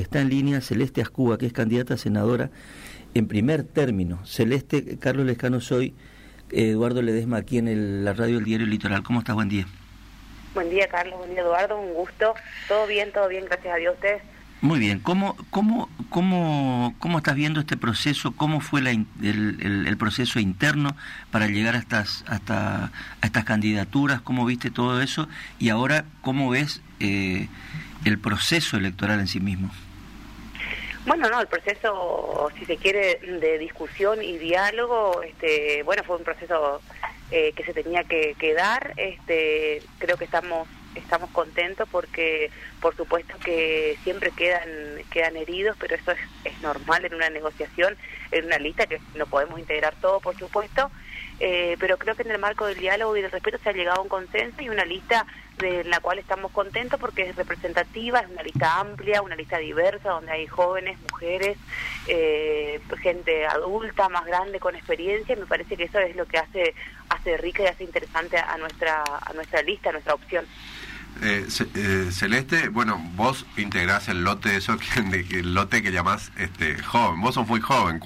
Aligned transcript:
está 0.00 0.20
en 0.20 0.28
línea 0.28 0.60
Celeste 0.60 1.02
Ascúa, 1.02 1.38
que 1.38 1.46
es 1.46 1.52
candidata 1.52 1.94
a 1.94 1.96
senadora 1.96 2.50
en 3.14 3.26
primer 3.26 3.64
término. 3.64 4.24
Celeste, 4.24 4.98
Carlos 4.98 5.26
Lescano 5.26 5.60
soy, 5.60 5.94
Eduardo 6.50 7.02
Ledesma 7.02 7.38
aquí 7.38 7.58
en 7.58 8.04
la 8.04 8.12
radio 8.12 8.36
del 8.36 8.44
diario 8.44 8.66
Litoral. 8.66 9.02
¿Cómo 9.02 9.20
estás? 9.20 9.34
Buen 9.34 9.48
día. 9.48 9.66
Buen 10.54 10.68
día, 10.68 10.88
Carlos. 10.88 11.18
Buen 11.18 11.30
día, 11.30 11.40
Eduardo. 11.42 11.78
Un 11.78 11.94
gusto. 11.94 12.34
Todo 12.68 12.86
bien, 12.86 13.12
todo 13.12 13.28
bien, 13.28 13.44
gracias 13.44 13.74
a 13.74 13.76
Dios. 13.76 13.94
¿Ustedes? 13.94 14.22
Muy 14.62 14.78
bien. 14.78 15.00
¿Cómo, 15.00 15.36
cómo, 15.50 15.88
cómo, 16.10 16.94
cómo 16.98 17.18
estás 17.18 17.34
viendo 17.34 17.60
este 17.60 17.76
proceso? 17.76 18.32
¿Cómo 18.32 18.60
fue 18.60 18.80
el, 18.80 19.06
el, 19.22 19.96
proceso 19.96 20.38
interno 20.38 20.94
para 21.30 21.46
llegar 21.46 21.76
a 21.76 21.78
estas, 21.78 22.24
hasta, 22.26 22.84
a 22.84 22.90
estas 23.26 23.44
candidaturas? 23.44 24.20
¿Cómo 24.20 24.44
viste 24.44 24.70
todo 24.70 25.00
eso? 25.00 25.28
Y 25.58 25.70
ahora, 25.70 26.04
¿cómo 26.20 26.50
ves 26.50 26.82
eh, 26.98 27.48
el 28.04 28.18
proceso 28.18 28.76
electoral 28.76 29.20
en 29.20 29.28
sí 29.28 29.40
mismo? 29.40 29.70
Bueno, 31.06 31.30
no, 31.30 31.40
el 31.40 31.46
proceso, 31.46 32.50
si 32.58 32.66
se 32.66 32.76
quiere, 32.76 33.16
de 33.16 33.58
discusión 33.58 34.22
y 34.22 34.36
diálogo, 34.38 35.22
este, 35.22 35.82
bueno, 35.82 36.04
fue 36.04 36.16
un 36.16 36.24
proceso 36.24 36.82
eh, 37.30 37.52
que 37.54 37.64
se 37.64 37.72
tenía 37.72 38.04
que, 38.04 38.34
que, 38.38 38.52
dar. 38.54 38.92
Este, 38.96 39.82
creo 39.98 40.16
que 40.16 40.24
estamos 40.24 40.68
estamos 40.96 41.30
contentos 41.30 41.88
porque, 41.90 42.50
por 42.80 42.96
supuesto, 42.96 43.34
que 43.44 43.96
siempre 44.02 44.32
quedan 44.32 44.68
quedan 45.10 45.36
heridos, 45.36 45.76
pero 45.78 45.94
eso 45.94 46.10
es, 46.10 46.18
es 46.44 46.60
normal 46.60 47.04
en 47.04 47.14
una 47.14 47.30
negociación, 47.30 47.96
en 48.32 48.46
una 48.46 48.58
lista 48.58 48.86
que 48.86 49.00
no 49.14 49.26
podemos 49.26 49.58
integrar 49.58 49.94
todo, 50.00 50.20
por 50.20 50.36
supuesto. 50.36 50.90
Eh, 51.42 51.76
pero 51.80 51.96
creo 51.96 52.14
que 52.14 52.22
en 52.22 52.30
el 52.30 52.38
marco 52.38 52.66
del 52.66 52.78
diálogo 52.78 53.16
y 53.16 53.22
del 53.22 53.30
respeto 53.30 53.56
se 53.62 53.70
ha 53.70 53.72
llegado 53.72 54.00
a 54.00 54.02
un 54.02 54.10
consenso 54.10 54.60
y 54.60 54.68
una 54.68 54.84
lista 54.84 55.26
de 55.56 55.84
la 55.84 56.00
cual 56.00 56.18
estamos 56.18 56.52
contentos 56.52 57.00
porque 57.00 57.28
es 57.28 57.36
representativa, 57.36 58.20
es 58.20 58.28
una 58.28 58.42
lista 58.42 58.78
amplia, 58.78 59.22
una 59.22 59.36
lista 59.36 59.58
diversa, 59.58 60.10
donde 60.10 60.32
hay 60.32 60.46
jóvenes, 60.46 60.98
mujeres, 61.10 61.56
eh, 62.06 62.80
gente 63.00 63.46
adulta, 63.46 64.10
más 64.10 64.26
grande, 64.26 64.60
con 64.60 64.76
experiencia, 64.76 65.34
me 65.34 65.46
parece 65.46 65.76
que 65.76 65.84
eso 65.84 65.98
es 65.98 66.14
lo 66.14 66.26
que 66.26 66.38
hace, 66.38 66.74
hace 67.08 67.36
rica 67.38 67.62
y 67.62 67.66
hace 67.66 67.84
interesante 67.84 68.36
a 68.36 68.56
nuestra, 68.58 69.02
a 69.02 69.32
nuestra 69.32 69.62
lista, 69.62 69.88
a 69.88 69.92
nuestra 69.92 70.14
opción. 70.14 70.46
Eh, 71.22 71.46
eh, 71.74 72.08
Celeste, 72.12 72.68
bueno, 72.68 72.98
vos 73.14 73.44
integrás 73.56 74.08
el 74.08 74.24
lote 74.24 74.56
eso, 74.56 74.78
el 74.96 75.54
lote 75.54 75.82
que 75.82 75.92
llamás 75.92 76.32
este, 76.38 76.82
joven. 76.82 77.20
Vos 77.20 77.34
sos 77.34 77.46
muy 77.46 77.60
joven. 77.60 78.00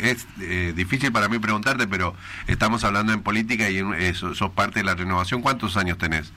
es 0.00 0.26
eh, 0.40 0.72
difícil 0.74 1.12
para 1.12 1.28
mí 1.28 1.38
preguntarte, 1.38 1.86
pero 1.86 2.14
estamos 2.46 2.84
hablando 2.84 3.12
en 3.12 3.22
política 3.22 3.70
y 3.70 3.78
en, 3.78 4.14
sos 4.14 4.50
parte 4.50 4.80
de 4.80 4.84
la 4.84 4.94
renovación. 4.94 5.42
¿Cuántos 5.42 5.76
años 5.76 5.98
tenés? 5.98 6.32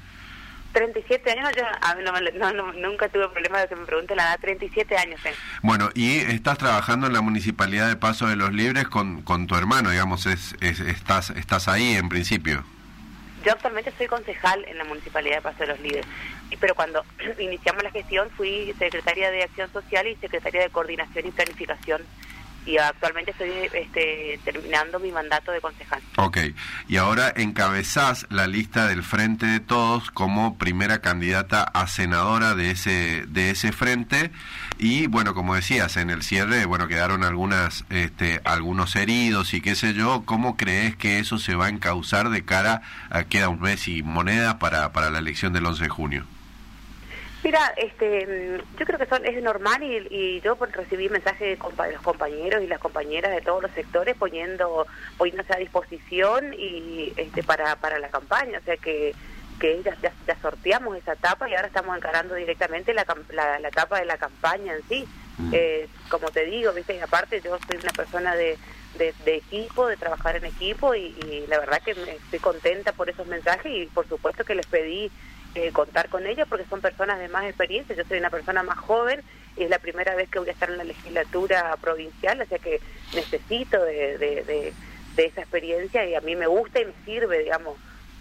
37 0.73 1.31
años, 1.31 1.51
yo 1.55 2.53
no, 2.53 2.73
nunca 2.73 3.07
tuve 3.07 3.29
problema 3.29 3.59
de 3.59 3.67
que 3.69 3.77
me 3.77 3.85
pregunten 3.85 4.17
la 4.17 4.23
edad, 4.23 4.39
37 4.41 4.97
años 4.97 5.21
Bueno, 5.61 5.89
y 5.93 6.17
estás 6.17 6.57
trabajando 6.57 7.07
en 7.07 7.13
la 7.13 7.21
Municipalidad 7.21 7.87
de 7.87 7.95
Paso 7.95 8.27
de 8.27 8.35
los 8.35 8.51
Libres 8.51 8.85
con, 8.85 9.21
con 9.21 9.47
tu 9.47 9.55
hermano, 9.55 9.91
digamos, 9.91 10.25
es, 10.25 10.53
estás, 10.59 11.29
estás 11.29 11.69
ahí 11.69 11.93
en 11.93 12.09
principio. 12.09 12.65
Yo 13.45 13.51
actualmente 13.51 13.93
soy 13.95 14.07
concejal 14.07 14.65
en 14.65 14.79
la 14.79 14.85
Municipalidad 14.85 15.35
de 15.35 15.41
Paso 15.43 15.59
de 15.59 15.67
los 15.67 15.79
Líderes, 15.79 16.07
pero 16.59 16.73
cuando 16.73 17.05
iniciamos 17.39 17.83
la 17.83 17.91
gestión 17.91 18.31
fui 18.31 18.73
secretaria 18.79 19.29
de 19.29 19.43
Acción 19.43 19.71
Social 19.71 20.07
y 20.07 20.15
secretaria 20.15 20.63
de 20.63 20.69
Coordinación 20.71 21.27
y 21.27 21.31
Planificación 21.31 22.01
y 22.65 22.77
actualmente 22.77 23.31
estoy 23.31 23.51
este, 23.73 24.39
terminando 24.43 24.99
mi 24.99 25.11
mandato 25.11 25.51
de 25.51 25.61
concejal. 25.61 26.01
Ok, 26.17 26.37
y 26.87 26.97
ahora 26.97 27.31
encabezás 27.35 28.25
la 28.29 28.47
lista 28.47 28.87
del 28.87 29.03
Frente 29.03 29.45
de 29.45 29.59
Todos 29.59 30.11
como 30.11 30.57
primera 30.57 30.99
candidata 30.99 31.63
a 31.63 31.87
senadora 31.87 32.55
de 32.55 32.71
ese, 32.71 33.25
de 33.27 33.51
ese 33.51 33.71
frente 33.71 34.31
y 34.77 35.07
bueno, 35.07 35.33
como 35.33 35.55
decías, 35.55 35.95
en 35.97 36.09
el 36.09 36.21
cierre, 36.21 36.65
bueno, 36.65 36.87
quedaron 36.87 37.23
algunas, 37.23 37.85
este, 37.89 38.41
algunos 38.43 38.95
heridos 38.95 39.53
y 39.53 39.61
qué 39.61 39.75
sé 39.75 39.93
yo, 39.93 40.23
¿cómo 40.25 40.57
crees 40.57 40.95
que 40.95 41.19
eso 41.19 41.37
se 41.37 41.55
va 41.55 41.67
a 41.67 41.69
encauzar 41.69 42.29
de 42.29 42.43
cara 42.43 42.81
a 43.09 43.23
queda 43.23 43.49
un 43.49 43.61
mes 43.61 43.87
y 43.87 44.03
moneda 44.03 44.59
para, 44.59 44.91
para 44.91 45.09
la 45.09 45.19
elección 45.19 45.53
del 45.53 45.65
11 45.65 45.83
de 45.83 45.89
junio? 45.89 46.34
Mira, 47.45 47.75
este, 47.77 48.59
yo 48.79 48.85
creo 48.87 48.97
que 48.97 49.05
son, 49.05 49.23
es 49.23 49.39
normal 49.43 49.83
y, 49.83 50.41
yo 50.41 50.57
recibí 50.71 51.09
mensajes 51.09 51.59
de 51.59 51.91
los 51.93 52.01
compañeros 52.01 52.63
y 52.63 52.67
las 52.67 52.79
compañeras 52.79 53.35
de 53.35 53.41
todos 53.41 53.61
los 53.61 53.71
sectores 53.73 54.17
poniendo 54.17 54.87
poniéndose 55.19 55.53
a 55.53 55.57
disposición 55.57 56.55
y 56.57 57.13
este 57.15 57.43
para, 57.43 57.75
para 57.75 57.99
la 57.99 58.09
campaña, 58.09 58.57
o 58.57 58.63
sea 58.63 58.77
que 58.77 59.13
que 59.59 59.79
ya, 59.83 59.95
ya, 60.01 60.37
sorteamos 60.41 60.97
esa 60.97 61.13
etapa 61.13 61.47
y 61.47 61.53
ahora 61.53 61.67
estamos 61.67 61.95
encarando 61.95 62.33
directamente 62.33 62.95
la, 62.95 63.05
la, 63.29 63.67
etapa 63.67 63.99
de 63.99 64.05
la 64.05 64.17
campaña 64.17 64.73
en 64.73 64.81
sí. 64.89 65.07
Mm. 65.37 65.51
Eh, 65.53 65.87
como 66.09 66.31
te 66.31 66.45
digo, 66.45 66.73
viste, 66.73 66.99
aparte 67.01 67.41
yo 67.41 67.57
soy 67.67 67.77
una 67.77 67.91
persona 67.91 68.35
de, 68.35 68.57
de, 68.97 69.35
equipo, 69.35 69.87
de 69.87 69.97
trabajar 69.97 70.35
en 70.35 70.45
equipo 70.45 70.95
y, 70.95 71.15
y, 71.25 71.45
la 71.47 71.59
verdad 71.59 71.81
que 71.83 71.91
estoy 71.91 72.39
contenta 72.39 72.91
por 72.91 73.09
esos 73.09 73.27
mensajes 73.27 73.71
y 73.71 73.85
por 73.85 74.07
supuesto 74.09 74.43
que 74.43 74.55
les 74.55 74.65
pedí 74.65 75.11
eh, 75.55 75.71
contar 75.71 76.09
con 76.09 76.27
ellos 76.27 76.47
porque 76.49 76.65
son 76.65 76.81
personas 76.81 77.17
de 77.17 77.29
más 77.29 77.45
experiencia. 77.45 77.95
Yo 77.95 78.03
soy 78.03 78.17
una 78.17 78.29
persona 78.29 78.61
más 78.61 78.77
joven 78.77 79.21
y 79.55 79.63
es 79.63 79.69
la 79.69 79.79
primera 79.79 80.13
vez 80.13 80.29
que 80.29 80.39
voy 80.39 80.49
a 80.49 80.51
estar 80.51 80.69
en 80.69 80.77
la 80.77 80.83
legislatura 80.83 81.77
provincial, 81.79 82.41
o 82.41 82.45
sea 82.45 82.59
que 82.59 82.81
necesito 83.13 83.81
de, 83.83 84.17
de, 84.17 84.73
esa 85.15 85.39
experiencia 85.39 86.05
y 86.05 86.13
a 86.13 86.19
mí 86.19 86.35
me 86.35 86.47
gusta 86.47 86.81
y 86.81 86.85
me 86.85 86.93
sirve, 87.05 87.39
digamos. 87.39 87.77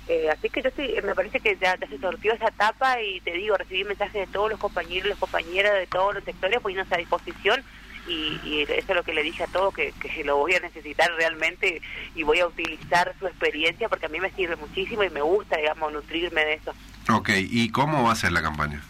Eh, 0.07 0.31
así 0.31 0.49
que 0.49 0.63
yo 0.63 0.71
sí, 0.77 0.95
me 1.03 1.17
parece 1.17 1.41
que 1.41 1.57
ya, 1.57 1.77
se 1.77 1.99
sortió 1.99 2.35
esa 2.35 2.49
etapa 2.49 3.03
y 3.03 3.21
te 3.23 3.33
digo, 3.33 3.57
recibí 3.57 3.83
mensajes 3.83 4.29
de 4.29 4.33
todos 4.33 4.51
los 4.51 4.61
compañeros 4.61 5.07
y 5.07 5.09
las 5.09 5.19
compañeras 5.19 5.75
de 5.75 5.89
todos 5.89 6.15
los 6.15 6.23
sectores 6.23 6.61
poniéndose 6.61 6.95
a 6.95 6.99
disposición 6.99 7.65
y, 8.07 8.63
eso 8.63 8.93
es 8.93 8.95
lo 8.95 9.03
que 9.03 9.15
le 9.15 9.25
dije 9.25 9.43
a 9.43 9.49
todos, 9.49 9.75
que, 9.75 9.93
que 9.93 10.23
lo 10.23 10.37
voy 10.37 10.55
a 10.55 10.61
necesitar 10.61 11.11
realmente 11.17 11.83
y 12.15 12.23
voy 12.23 12.39
a 12.39 12.47
utilizar 12.47 13.13
su 13.19 13.27
experiencia 13.27 13.89
porque 13.89 14.07
a 14.07 14.11
mí 14.11 14.21
me 14.21 14.31
sirve 14.31 14.55
muchísimo 14.55 15.03
y 15.03 15.11
me 15.11 15.23
gusta, 15.23 15.57
digamos, 15.57 15.93
nutrirme 15.93 16.45
de 16.45 16.55
eso. 16.55 16.73
Ok, 17.11 17.31
¿y 17.37 17.71
cómo 17.71 18.05
va 18.05 18.13
a 18.13 18.17
ser 18.17 18.33
la 18.33 18.43
campaña? 18.43 18.83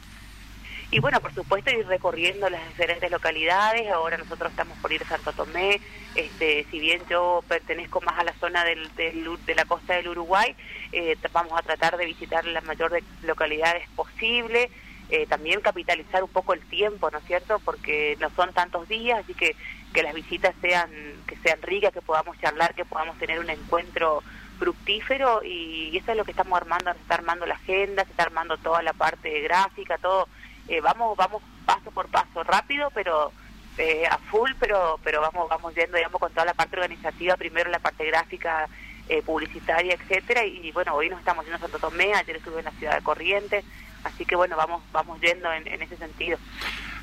Y 0.91 1.01
bueno, 1.01 1.21
por 1.21 1.35
supuesto, 1.35 1.71
ir 1.73 1.85
recorriendo 1.89 2.49
las 2.49 2.69
diferentes 2.69 3.11
localidades. 3.11 3.91
Ahora 3.91 4.17
nosotros 4.17 4.51
estamos 4.51 4.79
por 4.79 4.93
ir 4.93 5.03
a 5.03 5.09
Santo 5.09 5.33
Tomé. 5.33 5.81
Este, 6.15 6.65
si 6.71 6.79
bien 6.79 7.03
yo 7.11 7.43
pertenezco 7.49 8.01
más 8.01 8.17
a 8.17 8.23
la 8.23 8.33
zona 8.35 8.65
del, 8.65 8.89
de 8.95 9.55
la 9.57 9.65
costa 9.65 9.95
del 9.95 10.09
Uruguay, 10.09 10.55
eh, 10.93 11.17
vamos 11.33 11.53
a 11.59 11.63
tratar 11.63 11.97
de 11.97 12.07
visitar 12.07 12.45
la 12.45 12.61
mayor 12.61 12.93
de 12.93 13.03
localidades 13.25 13.89
posible. 13.97 14.71
Eh, 15.11 15.27
también 15.27 15.61
capitalizar 15.61 16.23
un 16.23 16.31
poco 16.31 16.55
el 16.55 16.61
tiempo, 16.61 17.11
¿no 17.11 17.19
es 17.19 17.25
cierto? 17.25 17.59
Porque 17.65 18.17
no 18.21 18.31
son 18.31 18.53
tantos 18.53 18.89
días, 18.89 19.19
así 19.23 19.35
que 19.35 19.57
que 19.93 20.03
las 20.03 20.15
visitas 20.15 20.55
sean 20.61 20.91
que 21.27 21.37
sean 21.37 21.61
ricas, 21.63 21.93
que 21.93 22.03
podamos 22.03 22.39
charlar, 22.41 22.75
que 22.75 22.85
podamos 22.85 23.19
tener 23.19 23.39
un 23.39 23.51
encuentro 23.51 24.23
fructífero 24.59 25.42
y 25.44 25.97
eso 25.97 26.12
es 26.12 26.16
lo 26.16 26.25
que 26.25 26.31
estamos 26.31 26.56
armando, 26.56 26.92
se 26.92 27.00
está 27.00 27.15
armando 27.15 27.47
la 27.47 27.54
agenda, 27.54 28.04
se 28.04 28.10
está 28.10 28.25
armando 28.25 28.56
toda 28.59 28.82
la 28.82 28.92
parte 28.92 29.41
gráfica, 29.41 29.98
todo, 29.98 30.28
eh, 30.69 30.81
vamos 30.81 31.16
vamos 31.16 31.42
paso 31.66 31.91
por 31.91 32.09
paso, 32.09 32.42
rápido, 32.44 32.91
pero 32.94 33.32
eh, 33.78 34.06
a 34.06 34.19
full, 34.19 34.53
pero 34.59 34.98
pero 35.03 35.20
vamos 35.20 35.48
vamos 35.48 35.75
yendo, 35.75 35.97
digamos, 35.97 36.20
con 36.20 36.32
toda 36.32 36.47
la 36.47 36.54
parte 36.54 36.76
organizativa, 36.76 37.37
primero 37.37 37.70
la 37.70 37.78
parte 37.78 38.04
gráfica, 38.06 38.69
eh, 39.09 39.22
publicitaria, 39.22 39.94
etcétera, 39.94 40.44
y, 40.44 40.72
bueno, 40.72 40.94
hoy 40.94 41.10
nos 41.10 41.19
estamos 41.19 41.44
yendo 41.44 41.56
a 41.56 41.60
Santo 41.60 41.78
Tomé, 41.78 42.15
ayer 42.15 42.36
estuve 42.36 42.60
en 42.60 42.65
la 42.65 42.71
ciudad 42.72 42.97
de 42.97 43.03
Corrientes, 43.03 43.65
así 44.04 44.25
que 44.25 44.36
bueno, 44.36 44.56
vamos 44.56 44.82
vamos 44.92 45.21
yendo 45.21 45.53
en, 45.53 45.66
en 45.66 45.82
ese 45.82 45.97
sentido. 45.97 46.38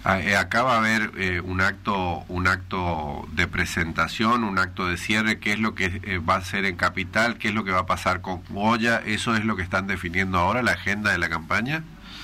Eh, 0.03 0.35
acá 0.35 0.63
va 0.63 0.75
a 0.75 0.77
haber 0.79 1.11
eh, 1.19 1.41
un 1.41 1.61
acto 1.61 2.23
un 2.27 2.47
acto 2.47 3.27
de 3.33 3.47
presentación, 3.47 4.43
un 4.43 4.57
acto 4.57 4.87
de 4.87 4.97
cierre, 4.97 5.39
qué 5.39 5.53
es 5.53 5.59
lo 5.59 5.75
que 5.75 5.85
eh, 5.85 6.17
va 6.17 6.35
a 6.35 6.41
ser 6.41 6.65
en 6.65 6.75
Capital, 6.75 7.37
qué 7.37 7.49
es 7.49 7.53
lo 7.53 7.63
que 7.63 7.71
va 7.71 7.81
a 7.81 7.85
pasar 7.85 8.21
con 8.21 8.43
Goya, 8.49 9.03
eso 9.05 9.35
es 9.35 9.45
lo 9.45 9.55
que 9.55 9.61
están 9.61 9.85
definiendo 9.85 10.39
ahora, 10.39 10.63
la 10.63 10.71
agenda 10.71 11.11
de 11.11 11.19
la 11.19 11.29
campaña. 11.29 11.83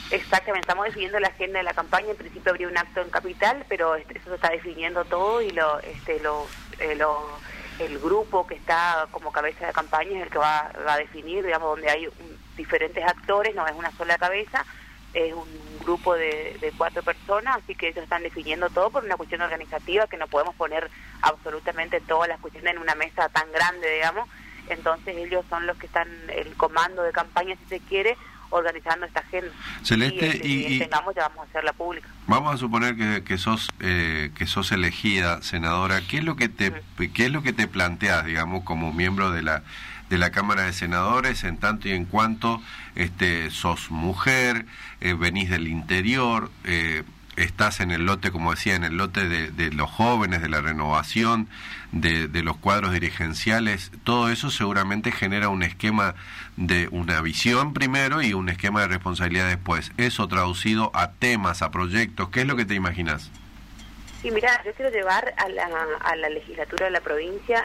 Exactamente, 0.10 0.62
estamos 0.62 0.86
definiendo 0.86 1.20
la 1.20 1.28
agenda 1.28 1.60
de 1.60 1.64
la 1.64 1.74
campaña, 1.74 2.10
en 2.10 2.18
principio 2.18 2.52
habría 2.52 2.68
un 2.68 2.78
acto 2.78 3.02
en 3.02 3.10
Capital, 3.12 3.64
pero 3.70 3.96
este, 3.96 4.18
eso 4.18 4.30
se 4.30 4.36
está 4.36 4.50
definiendo 4.50 5.06
todo 5.06 5.42
y 5.44 5.52
lo, 5.52 5.80
este, 5.82 6.20
lo, 6.22 6.48
el 6.80 8.00
grupo 8.00 8.48
que 8.48 8.56
está 8.56 9.08
como 9.12 9.32
cabeza 9.32 9.68
de 9.68 9.74
campaña 9.74 10.18
es 10.18 10.24
el 10.24 10.30
que 10.30 10.40
va, 10.40 10.72
a 10.88 10.98
definir, 10.98 11.46
digamos, 11.46 11.70
donde 11.76 11.92
hay 11.92 12.08
diferentes 12.56 13.04
actores, 13.04 13.54
no 13.54 13.68
es 13.68 13.76
una 13.76 13.92
sola 13.92 14.18
cabeza, 14.18 14.66
es 15.14 15.34
un 15.34 15.48
grupo 15.88 16.16
de, 16.16 16.74
cuatro 16.78 17.02
personas, 17.02 17.58
así 17.58 17.74
que 17.74 17.88
ellos 17.88 18.04
están 18.04 18.22
definiendo 18.22 18.70
todo 18.70 18.90
por 18.90 19.06
una 19.06 19.16
cuestión 19.16 19.42
organizativa 19.42 20.08
que 20.08 20.18
no 20.18 20.28
podemos 20.28 20.54
poner 20.56 20.92
absolutamente 21.22 22.02
todas 22.02 22.28
las 22.28 22.42
cuestiones 22.42 22.74
en 22.74 22.82
una 22.82 22.94
mesa 22.94 23.30
tan 23.30 23.50
grande, 23.54 23.90
digamos. 23.90 24.28
Entonces 24.70 25.16
ellos 25.16 25.46
son 25.50 25.66
los 25.66 25.78
que 25.78 25.86
están, 25.86 26.10
el 26.28 26.54
comando 26.56 27.04
de 27.04 27.14
campaña, 27.14 27.56
si 27.56 27.66
se 27.70 27.80
quiere, 27.80 28.18
organizando 28.50 29.06
esta 29.06 29.20
agenda. 29.22 29.52
Celeste, 29.84 30.42
y, 30.44 30.80
tengamos 30.80 31.16
ya 31.16 31.28
vamos 31.28 31.46
a 31.46 31.50
hacerla 31.50 31.74
pública. 31.74 32.08
Vamos 32.28 32.54
a 32.54 32.58
suponer 32.58 32.96
que, 32.96 33.24
que 33.24 33.38
sos 33.38 33.70
eh, 33.80 34.32
que 34.36 34.48
sos 34.48 34.72
elegida 34.72 35.42
senadora. 35.42 36.02
¿Qué 36.08 36.18
es 36.18 36.24
lo 36.24 36.36
que 36.36 36.50
te 36.50 36.74
qué 37.14 37.26
es 37.26 37.32
lo 37.32 37.44
que 37.44 37.54
te 37.54 37.68
planteas, 37.68 38.26
digamos, 38.26 38.64
como 38.64 38.94
miembro 38.94 39.32
de 39.32 39.42
la 39.42 39.64
de 40.10 40.18
la 40.18 40.32
Cámara 40.32 40.64
de 40.64 40.74
Senadores 40.74 41.44
en 41.44 41.58
tanto 41.58 41.90
y 41.90 41.92
en 41.92 42.06
cuanto 42.06 42.62
este 42.96 43.52
sos 43.52 43.92
mujer, 43.92 44.66
eh, 45.02 45.14
venís 45.14 45.50
del 45.50 45.68
interior, 45.68 46.50
eh, 46.64 47.04
estás 47.38 47.80
en 47.80 47.92
el 47.92 48.06
lote, 48.06 48.32
como 48.32 48.52
decía, 48.52 48.76
en 48.76 48.84
el 48.84 48.98
lote 48.98 49.28
de, 49.28 49.72
los 49.72 49.90
jóvenes, 49.90 50.42
de 50.42 50.50
la 50.50 50.62
renovación, 50.62 51.48
de, 51.92 52.28
de, 52.28 52.44
los 52.44 52.58
cuadros 52.58 52.92
dirigenciales, 52.92 53.92
todo 54.04 54.30
eso 54.30 54.52
seguramente 54.52 55.12
genera 55.12 55.50
un 55.50 55.64
esquema 55.64 56.16
de 56.58 56.90
una 56.92 57.22
visión 57.22 57.74
primero 57.74 58.22
y 58.22 58.34
un 58.34 58.50
esquema 58.50 58.82
de 58.82 58.88
responsabilidad 58.88 59.48
después. 59.48 59.92
Eso 59.98 60.28
traducido 60.28 60.92
a 60.94 61.12
temas, 61.12 61.62
a 61.62 61.72
proyectos, 61.72 62.30
¿qué 62.30 62.42
es 62.42 62.48
lo 62.48 62.56
que 62.56 62.66
te 62.66 62.76
imaginas? 62.76 63.32
Sí, 64.22 64.32
mira, 64.32 64.64
yo 64.66 64.74
quiero 64.74 64.92
llevar 64.92 65.36
a 65.38 65.48
la, 65.48 65.70
a 66.02 66.16
la 66.16 66.30
legislatura 66.30 66.86
de 66.86 66.92
la 66.92 67.02
provincia 67.02 67.64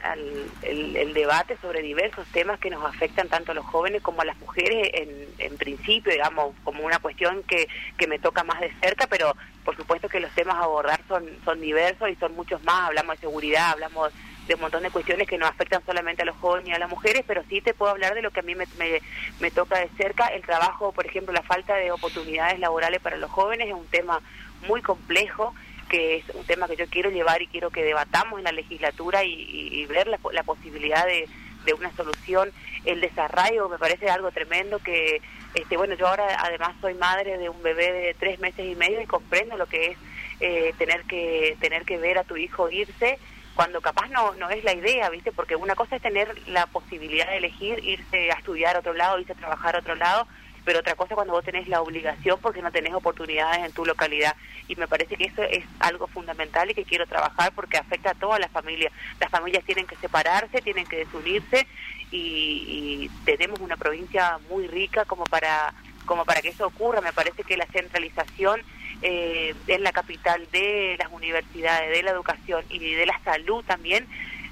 el, 0.62 1.14
debate 1.14 1.56
sobre 1.62 1.80
diversos 1.80 2.26
temas 2.28 2.58
que 2.60 2.68
nos 2.68 2.84
afectan 2.84 3.28
tanto 3.28 3.52
a 3.52 3.54
los 3.54 3.64
jóvenes 3.64 4.02
como 4.02 4.20
a 4.20 4.24
las 4.24 4.36
mujeres 4.38 4.90
en, 4.92 5.26
en 5.38 5.56
principio, 5.56 6.12
digamos, 6.12 6.54
como 6.64 6.84
una 6.84 6.98
cuestión 6.98 7.42
que, 7.44 7.68
que 7.96 8.06
me 8.06 8.18
toca 8.18 8.44
más 8.44 8.60
de 8.60 8.72
cerca, 8.80 9.06
pero 9.06 9.34
por 9.64 9.76
supuesto 9.76 10.08
que 10.08 10.20
los 10.20 10.30
temas 10.32 10.56
a 10.56 10.64
abordar 10.64 11.00
son, 11.08 11.24
son 11.44 11.60
diversos 11.60 12.10
y 12.10 12.16
son 12.16 12.34
muchos 12.34 12.62
más, 12.64 12.88
hablamos 12.88 13.16
de 13.16 13.20
seguridad, 13.20 13.70
hablamos 13.70 14.12
de 14.46 14.54
un 14.54 14.60
montón 14.60 14.82
de 14.82 14.90
cuestiones 14.90 15.28
que 15.28 15.38
no 15.38 15.46
afectan 15.46 15.84
solamente 15.86 16.22
a 16.22 16.26
los 16.26 16.36
jóvenes 16.36 16.68
y 16.68 16.72
a 16.72 16.78
las 16.78 16.90
mujeres, 16.90 17.24
pero 17.26 17.42
sí 17.48 17.60
te 17.60 17.74
puedo 17.74 17.92
hablar 17.92 18.14
de 18.14 18.22
lo 18.22 18.30
que 18.30 18.40
a 18.40 18.42
mí 18.42 18.54
me, 18.54 18.66
me, 18.78 19.00
me 19.40 19.50
toca 19.50 19.78
de 19.78 19.88
cerca, 19.96 20.26
el 20.28 20.42
trabajo, 20.42 20.92
por 20.92 21.06
ejemplo, 21.06 21.32
la 21.32 21.42
falta 21.42 21.76
de 21.76 21.92
oportunidades 21.92 22.58
laborales 22.58 23.00
para 23.00 23.16
los 23.16 23.30
jóvenes 23.30 23.68
es 23.68 23.74
un 23.74 23.86
tema 23.86 24.20
muy 24.66 24.82
complejo 24.82 25.54
que 25.92 26.16
es 26.16 26.24
un 26.32 26.46
tema 26.46 26.66
que 26.66 26.76
yo 26.76 26.86
quiero 26.86 27.10
llevar 27.10 27.42
y 27.42 27.48
quiero 27.48 27.68
que 27.68 27.84
debatamos 27.84 28.38
en 28.38 28.44
la 28.44 28.52
legislatura 28.52 29.24
y, 29.24 29.84
ver 29.84 30.06
la, 30.06 30.18
la 30.32 30.42
posibilidad 30.42 31.04
de, 31.04 31.28
de, 31.66 31.74
una 31.74 31.94
solución. 31.94 32.50
El 32.86 33.02
desarraigo 33.02 33.68
me 33.68 33.78
parece 33.78 34.08
algo 34.08 34.30
tremendo 34.30 34.78
que, 34.78 35.20
este, 35.54 35.76
bueno, 35.76 35.94
yo 35.94 36.08
ahora 36.08 36.24
además 36.38 36.74
soy 36.80 36.94
madre 36.94 37.36
de 37.36 37.50
un 37.50 37.62
bebé 37.62 37.92
de 37.92 38.14
tres 38.14 38.40
meses 38.40 38.64
y 38.66 38.74
medio 38.74 39.02
y 39.02 39.06
comprendo 39.06 39.58
lo 39.58 39.66
que 39.66 39.90
es 39.90 39.98
eh, 40.40 40.72
tener 40.78 41.02
que 41.02 41.58
tener 41.60 41.84
que 41.84 41.98
ver 41.98 42.16
a 42.16 42.24
tu 42.24 42.38
hijo 42.38 42.70
irse 42.70 43.18
cuando 43.54 43.82
capaz 43.82 44.08
no 44.08 44.32
no 44.32 44.48
es 44.48 44.64
la 44.64 44.72
idea, 44.72 45.10
¿viste? 45.10 45.30
Porque 45.30 45.56
una 45.56 45.74
cosa 45.74 45.96
es 45.96 46.02
tener 46.02 46.48
la 46.48 46.66
posibilidad 46.68 47.28
de 47.28 47.36
elegir 47.36 47.84
irse 47.84 48.32
a 48.32 48.38
estudiar 48.38 48.76
a 48.76 48.78
otro 48.78 48.94
lado, 48.94 49.20
irse 49.20 49.34
a 49.34 49.36
trabajar 49.36 49.76
a 49.76 49.80
otro 49.80 49.94
lado, 49.94 50.26
pero 50.64 50.80
otra 50.80 50.94
cosa 50.94 51.14
cuando 51.14 51.32
vos 51.32 51.44
tenés 51.44 51.68
la 51.68 51.82
obligación 51.82 52.38
porque 52.40 52.62
no 52.62 52.70
tenés 52.70 52.94
oportunidades 52.94 53.64
en 53.64 53.72
tu 53.72 53.84
localidad. 53.84 54.34
Y 54.68 54.76
me 54.76 54.88
parece 54.88 55.16
que 55.16 55.24
eso 55.24 55.42
es 55.42 55.64
algo 55.80 56.06
fundamental 56.06 56.70
y 56.70 56.74
que 56.74 56.84
quiero 56.84 57.06
trabajar 57.06 57.52
porque 57.54 57.78
afecta 57.78 58.10
a 58.10 58.14
todas 58.14 58.40
las 58.40 58.50
familias. 58.50 58.92
Las 59.20 59.30
familias 59.30 59.64
tienen 59.64 59.86
que 59.86 59.96
separarse, 59.96 60.60
tienen 60.62 60.86
que 60.86 60.98
desunirse 60.98 61.66
y, 62.10 63.10
tenemos 63.24 63.60
una 63.60 63.76
provincia 63.76 64.38
muy 64.50 64.66
rica 64.66 65.04
como 65.04 65.24
para 65.24 65.72
como 66.06 66.24
para 66.24 66.42
que 66.42 66.48
eso 66.48 66.66
ocurra. 66.66 67.00
Me 67.00 67.12
parece 67.12 67.44
que 67.44 67.56
la 67.56 67.66
centralización 67.66 68.60
eh, 69.02 69.54
en 69.68 69.82
la 69.82 69.92
capital 69.92 70.46
de 70.50 70.96
las 70.98 71.10
universidades, 71.12 71.90
de 71.90 72.02
la 72.02 72.10
educación 72.10 72.64
y 72.68 72.78
de 72.78 73.06
la 73.06 73.18
salud 73.24 73.64
también 73.64 74.06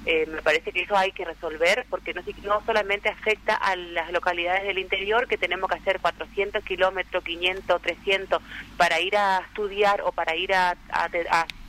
eh, 0.05 0.25
me 0.27 0.41
parece 0.41 0.71
que 0.71 0.81
eso 0.81 0.97
hay 0.97 1.11
que 1.11 1.25
resolver 1.25 1.85
porque 1.89 2.13
no, 2.15 2.23
no 2.43 2.65
solamente 2.65 3.09
afecta 3.09 3.53
a 3.55 3.75
las 3.75 4.11
localidades 4.11 4.63
del 4.63 4.79
interior 4.79 5.27
que 5.27 5.37
tenemos 5.37 5.69
que 5.69 5.77
hacer 5.77 5.99
400 5.99 6.63
kilómetros, 6.63 7.23
500, 7.23 7.81
300 7.81 8.41
para 8.77 8.99
ir 8.99 9.15
a 9.15 9.43
estudiar 9.47 10.01
o 10.01 10.11
para 10.11 10.35
ir 10.35 10.55
a, 10.55 10.75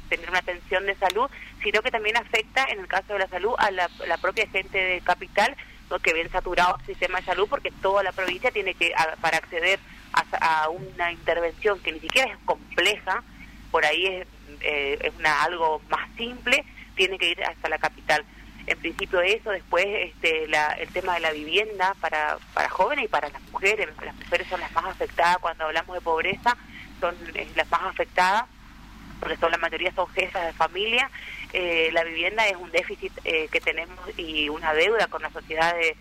tener 0.08 0.28
una 0.28 0.38
atención 0.38 0.86
de 0.86 0.94
salud, 0.96 1.30
sino 1.62 1.80
que 1.82 1.90
también 1.90 2.16
afecta, 2.16 2.64
en 2.64 2.80
el 2.80 2.86
caso 2.86 3.14
de 3.14 3.18
la 3.20 3.28
salud, 3.28 3.54
a 3.58 3.70
la, 3.70 3.88
propia 4.20 4.46
gente 4.46 4.78
de 4.78 5.00
capital 5.00 5.54
que 6.02 6.14
ven 6.14 6.30
saturado 6.30 6.76
el 6.80 6.86
sistema 6.86 7.18
de 7.18 7.26
salud 7.26 7.46
porque 7.50 7.70
toda 7.70 8.02
la 8.02 8.12
provincia 8.12 8.50
tiene 8.50 8.72
que, 8.72 8.94
para 9.20 9.36
acceder 9.36 9.78
a, 10.12 10.70
una 10.70 11.12
intervención 11.12 11.78
que 11.80 11.92
ni 11.92 12.00
siquiera 12.00 12.30
es 12.30 12.38
compleja, 12.46 13.22
por 13.70 13.84
ahí 13.84 14.06
es, 14.06 14.26
eh, 14.62 14.98
es 15.02 15.14
una, 15.18 15.42
algo 15.42 15.82
más 15.90 16.08
simple, 16.16 16.64
tiene 17.02 17.18
que 17.18 17.30
ir 17.30 17.44
hasta 17.44 17.68
la 17.68 17.78
capital. 17.78 18.24
En 18.66 18.78
principio 18.78 19.20
eso, 19.20 19.50
después 19.50 19.84
este, 19.86 20.44
el 20.44 20.88
tema 20.92 21.14
de 21.14 21.20
la 21.20 21.32
vivienda 21.32 21.96
para, 22.00 22.38
para 22.54 22.68
jóvenes 22.68 23.06
y 23.06 23.08
para 23.08 23.28
las 23.28 23.42
mujeres. 23.50 23.88
Las 24.04 24.14
mujeres 24.14 24.46
son 24.48 24.60
las 24.60 24.70
más 24.70 24.84
afectadas 24.84 25.38
cuando 25.38 25.64
hablamos 25.64 25.96
de 25.96 26.00
pobreza, 26.00 26.56
son 27.00 27.16
eh, 27.34 27.48
las 27.56 27.68
más 27.70 27.82
afectadas 27.82 28.44
porque 29.18 29.36
son 29.36 29.50
la 29.50 29.58
mayoría 29.58 29.92
son 29.92 30.06
jefas 30.08 30.46
de 30.46 30.52
familia. 30.52 31.10
Eh, 31.52 31.90
la 31.92 32.04
vivienda 32.04 32.46
es 32.46 32.56
un 32.56 32.70
déficit 32.70 33.12
eh, 33.24 33.48
que 33.50 33.60
tenemos 33.60 33.98
y 34.16 34.48
una 34.48 34.72
deuda 34.74 35.08
con 35.08 35.22
la 35.22 35.30
sociedad 35.30 35.74
de, 35.74 35.96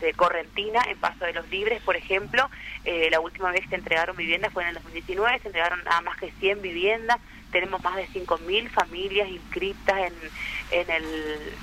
de 0.00 0.12
Correntina 0.14 0.80
en 0.88 0.98
Paso 0.98 1.24
de 1.24 1.32
los 1.32 1.48
Libres, 1.48 1.82
por 1.82 1.96
ejemplo. 1.96 2.48
la 2.84 3.20
última 3.20 3.50
vez 3.50 3.62
que 3.62 3.70
se 3.70 3.74
entregaron 3.76 4.16
viviendas 4.16 4.52
fue 4.52 4.62
en 4.62 4.70
el 4.70 4.74
2019, 4.74 5.40
se 5.40 5.48
entregaron 5.48 5.82
nada 5.84 6.00
más 6.02 6.16
que 6.18 6.30
100 6.32 6.62
viviendas 6.62 7.18
tenemos 7.56 7.82
más 7.82 7.96
de 7.96 8.06
5.000 8.08 8.68
familias 8.68 9.28
inscritas 9.28 10.12
en, 10.70 10.90
el, 10.90 11.04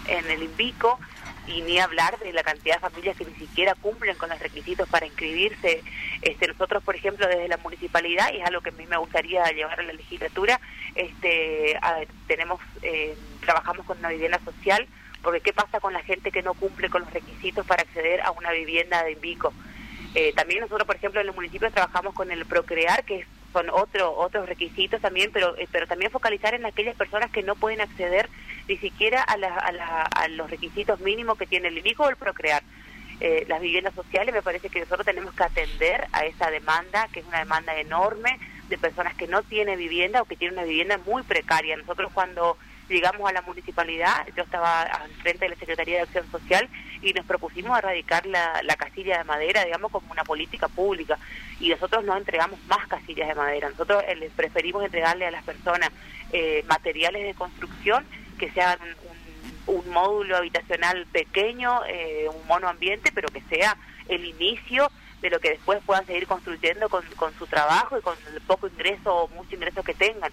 en 0.07 0.41
INVICO 0.41 0.99
y 1.45 1.61
ni 1.61 1.77
hablar 1.79 2.17
de 2.19 2.31
la 2.33 2.41
cantidad 2.41 2.75
de 2.75 2.79
familias 2.79 3.15
que 3.15 3.25
ni 3.25 3.35
siquiera 3.35 3.75
cumplen 3.75 4.17
con 4.17 4.29
los 4.29 4.39
requisitos 4.39 4.89
para 4.89 5.05
inscribirse. 5.05 5.83
Este, 6.21 6.47
nosotros, 6.47 6.83
por 6.83 6.95
ejemplo, 6.95 7.27
desde 7.27 7.47
la 7.47 7.57
municipalidad, 7.57 8.33
y 8.33 8.37
es 8.37 8.47
algo 8.47 8.61
que 8.61 8.69
a 8.69 8.73
mí 8.73 8.87
me 8.87 8.97
gustaría 8.97 9.43
llevar 9.51 9.79
a 9.79 9.83
la 9.83 9.93
legislatura, 9.93 10.59
este, 10.95 11.79
tenemos, 12.27 12.59
eh, 12.81 13.15
trabajamos 13.41 13.85
con 13.85 13.99
una 13.99 14.09
vivienda 14.09 14.39
social, 14.43 14.87
porque 15.21 15.41
¿qué 15.41 15.53
pasa 15.53 15.79
con 15.79 15.93
la 15.93 16.01
gente 16.01 16.31
que 16.31 16.41
no 16.41 16.53
cumple 16.53 16.89
con 16.89 17.01
los 17.01 17.13
requisitos 17.13 17.65
para 17.65 17.83
acceder 17.83 18.21
vivienda 18.53 19.03
de 19.03 19.13
INVICO? 19.13 19.53
Eh, 20.15 20.33
también 20.33 20.61
nosotros, 20.61 20.85
por 20.85 20.95
ejemplo, 20.95 21.21
en 21.21 21.27
el 21.27 21.33
municipio 21.33 21.71
trabajamos 21.71 22.13
con 22.13 22.31
el 22.31 22.45
Procrear, 22.45 23.03
que 23.03 23.25
son 23.51 23.69
otro, 23.69 24.15
otros 24.15 24.47
requisitos 24.47 25.01
también, 25.01 25.31
pero, 25.31 25.57
eh, 25.57 25.67
pero 25.71 25.87
también 25.87 26.11
focalizar 26.11 26.53
en 26.53 26.65
aquellas 26.65 26.95
personas 26.95 27.31
que 27.31 27.43
no 27.43 27.55
pueden 27.55 27.81
acceder 27.81 28.29
ni 28.67 28.77
siquiera 28.77 29.23
a, 29.23 29.35
a, 29.35 30.27
los 30.29 30.49
requisitos 30.49 30.99
mínimos 30.99 31.37
que 31.37 31.47
tiene 31.47 31.67
el 31.67 31.77
INICO 31.77 32.03
o 32.03 32.09
el 32.09 32.15
Procrear. 32.15 32.63
Eh, 33.19 33.45
las 33.47 33.61
viviendas 33.61 33.93
sociales, 33.93 34.33
me 34.33 34.41
parece 34.41 34.69
que 34.69 34.79
nosotros 34.79 35.05
tenemos 35.05 35.33
que 35.33 35.43
atender 35.43 36.07
a 36.11 36.25
esa 36.25 36.49
demanda, 36.49 37.07
que 37.13 37.21
es 37.21 37.25
una 37.25 37.39
demanda 37.39 37.79
enorme 37.79 38.39
de 38.69 38.77
personas 38.77 39.13
que 39.15 39.27
no 39.27 39.43
tienen 39.43 39.77
vivienda 39.77 40.21
o 40.21 40.25
que 40.25 40.35
tienen 40.35 40.57
una 40.57 40.67
vivienda 40.67 40.97
muy 41.05 41.23
precaria. 41.23 41.77
Nosotros 41.77 42.11
cuando 42.13 42.57
llegamos 42.89 43.29
a 43.29 43.33
la 43.33 43.41
municipalidad, 43.41 44.27
yo 44.35 44.43
estaba 44.43 44.81
al 44.81 45.11
frente 45.21 45.45
de 45.45 45.49
la 45.49 45.55
Secretaría 45.55 45.97
de 45.97 46.01
Acción 46.03 46.29
Social 46.31 46.69
y 47.01 47.13
nos 47.13 47.25
propusimos 47.25 47.77
erradicar 47.77 48.25
la, 48.25 48.61
la 48.63 48.75
casilla 48.75 49.17
de 49.17 49.23
madera, 49.23 49.65
digamos, 49.65 49.91
como 49.91 50.11
una 50.11 50.23
política 50.23 50.67
pública. 50.67 51.17
Y 51.59 51.69
nosotros 51.69 52.03
no 52.03 52.15
entregamos 52.15 52.59
más 52.67 52.87
casillas 52.87 53.27
de 53.27 53.35
madera, 53.35 53.69
nosotros 53.69 54.03
eh, 54.07 54.31
preferimos 54.35 54.83
entregarle 54.83 55.25
a 55.25 55.31
las 55.31 55.43
personas 55.43 55.89
eh, 56.31 56.63
materiales 56.67 57.23
de 57.23 57.33
construcción 57.33 58.05
que 58.37 58.51
sean 58.51 58.79
un, 59.67 59.75
un 59.75 59.89
módulo 59.89 60.37
habitacional 60.37 61.05
pequeño, 61.11 61.81
eh, 61.87 62.27
un 62.33 62.47
monoambiente, 62.47 63.11
pero 63.11 63.29
que 63.29 63.41
sea 63.41 63.77
el 64.07 64.25
inicio 64.25 64.89
de 65.21 65.29
lo 65.29 65.39
que 65.39 65.51
después 65.51 65.81
puedan 65.85 66.05
seguir 66.05 66.27
construyendo 66.27 66.89
con, 66.89 67.05
con 67.15 67.33
su 67.35 67.47
trabajo 67.47 67.97
y 67.97 68.01
con 68.01 68.15
el 68.33 68.41
poco 68.41 68.67
ingreso 68.67 69.15
o 69.15 69.27
mucho 69.29 69.55
ingreso 69.55 69.81
que 69.81 69.93
tengan. 69.93 70.31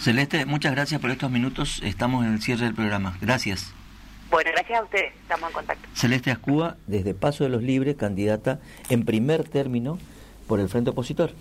Celeste, 0.00 0.44
muchas 0.46 0.72
gracias 0.72 1.00
por 1.00 1.10
estos 1.10 1.30
minutos. 1.30 1.80
Estamos 1.82 2.24
en 2.24 2.34
el 2.34 2.42
cierre 2.42 2.64
del 2.64 2.74
programa. 2.74 3.16
Gracias. 3.20 3.72
Bueno, 4.30 4.50
gracias 4.52 4.80
a 4.80 4.82
ustedes. 4.82 5.14
Estamos 5.22 5.48
en 5.48 5.54
contacto. 5.54 5.88
Celeste 5.94 6.30
Ascúa, 6.30 6.76
desde 6.86 7.14
Paso 7.14 7.44
de 7.44 7.50
los 7.50 7.62
Libres, 7.62 7.96
candidata 7.96 8.60
en 8.90 9.04
primer 9.04 9.44
término 9.44 9.98
por 10.46 10.60
el 10.60 10.68
Frente 10.68 10.90
Opositor. 10.90 11.32